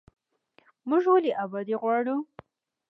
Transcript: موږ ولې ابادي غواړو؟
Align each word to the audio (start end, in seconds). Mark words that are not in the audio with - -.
موږ 0.89 1.03
ولې 1.11 1.31
ابادي 1.43 1.75
غواړو؟ 1.81 2.17